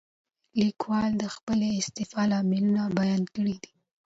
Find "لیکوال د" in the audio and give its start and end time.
0.61-1.23